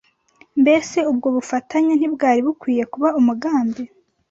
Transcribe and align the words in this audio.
Mbese, 0.61 0.97
ubwo 1.11 1.27
bufatanye 1.35 1.93
ntibwari 1.95 2.39
bukwiriye 2.45 2.83
kuba 2.93 3.07
umugambi 3.19 3.81